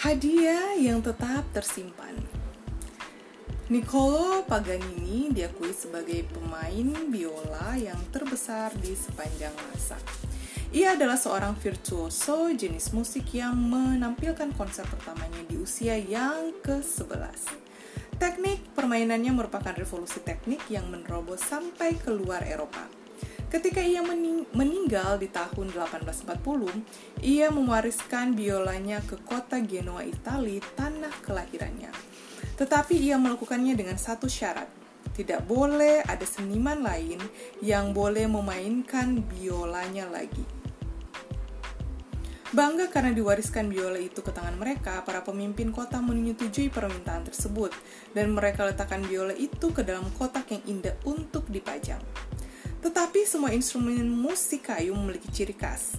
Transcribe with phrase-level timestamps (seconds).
[0.00, 2.16] Hadiah yang tetap tersimpan.
[3.68, 10.00] Niccolo Paganini diakui sebagai pemain biola yang terbesar di sepanjang masa.
[10.72, 17.60] Ia adalah seorang virtuoso jenis musik yang menampilkan konser pertamanya di usia yang ke-11.
[18.16, 22.99] Teknik permainannya merupakan revolusi teknik yang menerobos sampai keluar Eropa.
[23.50, 26.38] Ketika ia mening meninggal di tahun 1840,
[27.26, 31.90] ia mewariskan biolanya ke kota Genoa, Italia, tanah kelahirannya.
[32.54, 34.70] Tetapi ia melakukannya dengan satu syarat.
[35.10, 37.18] Tidak boleh ada seniman lain
[37.58, 40.46] yang boleh memainkan biolanya lagi.
[42.54, 47.74] Bangga karena diwariskan biola itu ke tangan mereka, para pemimpin kota menyetujui permintaan tersebut,
[48.14, 52.02] dan mereka letakkan biola itu ke dalam kotak yang indah untuk dipajang.
[52.80, 55.96] Tetapi semua instrumen musik kayu memiliki ciri khas.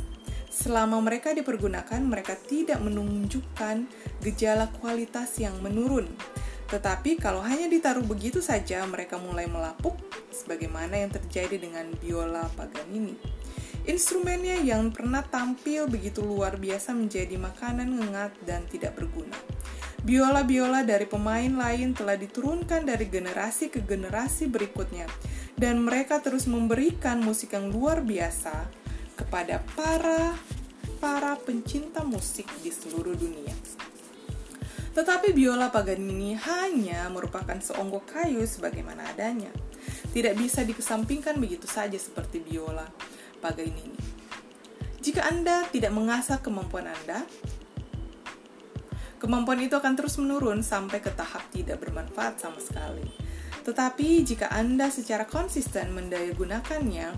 [0.51, 3.87] Selama mereka dipergunakan, mereka tidak menunjukkan
[4.19, 6.11] gejala kualitas yang menurun,
[6.71, 9.99] tetapi kalau hanya ditaruh begitu saja, mereka mulai melapuk,
[10.31, 13.19] sebagaimana yang terjadi dengan biola Paganini.
[13.83, 19.35] Instrumennya yang pernah tampil begitu luar biasa menjadi makanan ngengat dan tidak berguna.
[20.01, 25.05] Biola-biola dari pemain lain telah diturunkan dari generasi ke generasi berikutnya,
[25.53, 28.65] dan mereka terus memberikan musik yang luar biasa
[29.13, 30.33] kepada para
[30.97, 33.53] para pencinta musik di seluruh dunia.
[34.91, 39.53] Tetapi biola Paganini hanya merupakan seonggok kayu sebagaimana adanya.
[40.11, 42.89] Tidak bisa dikesampingkan begitu saja seperti biola
[43.37, 43.95] Paganini.
[45.01, 47.23] Jika Anda tidak mengasah kemampuan Anda,
[49.21, 53.05] kemampuan itu akan terus menurun sampai ke tahap tidak bermanfaat sama sekali.
[53.61, 57.13] Tetapi jika Anda secara konsisten mendayagunakannya,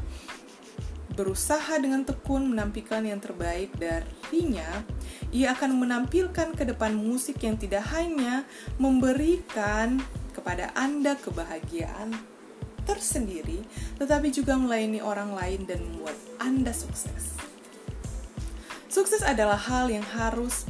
[1.16, 4.84] berusaha dengan tekun menampilkan yang terbaik darinya,
[5.32, 8.44] ia akan menampilkan ke depan musik yang tidak hanya
[8.76, 10.04] memberikan
[10.36, 12.12] kepada Anda kebahagiaan
[12.84, 13.64] tersendiri,
[13.96, 17.40] tetapi juga melayani orang lain dan membuat Anda sukses.
[18.92, 20.68] Sukses adalah hal yang harus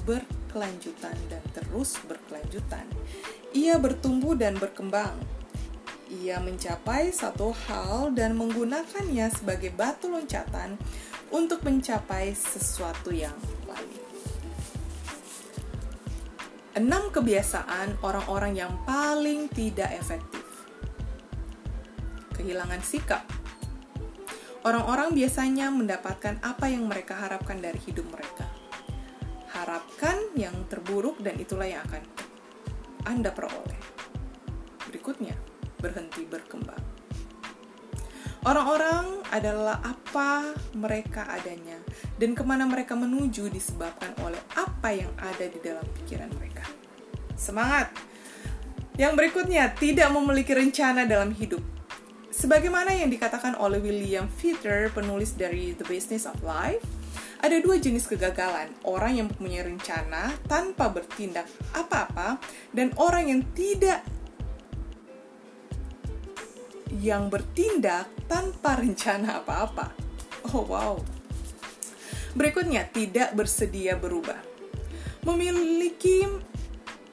[0.54, 2.86] berkelanjutan dan terus berkelanjutan.
[3.58, 5.18] Ia bertumbuh dan berkembang.
[6.14, 10.78] Ia mencapai satu hal dan menggunakannya sebagai batu loncatan
[11.34, 13.34] untuk mencapai sesuatu yang
[13.66, 13.98] lain.
[16.78, 20.46] Enam kebiasaan orang-orang yang paling tidak efektif.
[22.38, 23.26] Kehilangan sikap.
[24.62, 28.53] Orang-orang biasanya mendapatkan apa yang mereka harapkan dari hidup mereka.
[29.64, 32.04] Harapkan yang terburuk dan itulah yang akan
[33.08, 33.80] Anda peroleh.
[34.92, 35.40] Berikutnya,
[35.80, 36.84] berhenti berkembang.
[38.44, 41.80] Orang-orang adalah apa mereka adanya,
[42.20, 46.68] dan ke mana mereka menuju disebabkan oleh apa yang ada di dalam pikiran mereka.
[47.40, 47.88] Semangat!
[49.00, 51.64] Yang berikutnya, tidak memiliki rencana dalam hidup.
[52.36, 56.84] Sebagaimana yang dikatakan oleh William Fitter, penulis dari The Business of Life,
[57.44, 61.44] ada dua jenis kegagalan, orang yang mempunyai rencana tanpa bertindak
[61.76, 62.40] apa-apa,
[62.72, 64.00] dan orang yang tidak
[67.04, 69.92] yang bertindak tanpa rencana apa-apa.
[70.56, 70.96] Oh wow.
[72.32, 74.40] Berikutnya, tidak bersedia berubah.
[75.28, 76.26] Memiliki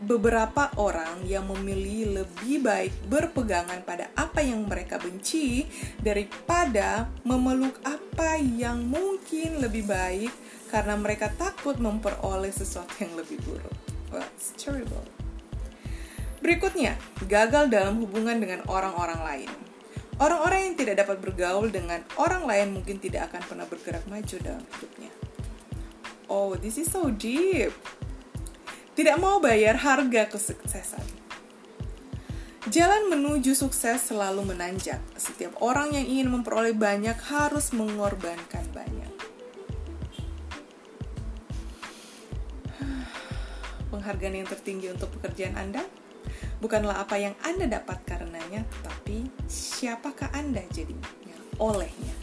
[0.01, 5.69] beberapa orang yang memilih lebih baik berpegangan pada apa yang mereka benci
[6.01, 7.77] daripada memeluk
[8.10, 10.34] apa yang mungkin lebih baik
[10.66, 13.71] karena mereka takut memperoleh sesuatu yang lebih buruk.
[14.10, 15.06] Well, it's terrible.
[16.43, 16.98] Berikutnya,
[17.31, 19.50] gagal dalam hubungan dengan orang-orang lain.
[20.19, 24.65] Orang-orang yang tidak dapat bergaul dengan orang lain mungkin tidak akan pernah bergerak maju dalam
[24.75, 25.12] hidupnya.
[26.27, 27.71] Oh, this is so deep.
[28.98, 31.20] Tidak mau bayar harga kesuksesan.
[32.69, 35.00] Jalan menuju sukses selalu menanjak.
[35.16, 39.09] Setiap orang yang ingin memperoleh banyak harus mengorbankan banyak.
[43.97, 45.89] Penghargaan yang tertinggi untuk pekerjaan Anda
[46.60, 51.09] bukanlah apa yang Anda dapat karenanya, tetapi siapakah Anda jadinya
[51.56, 52.20] olehnya.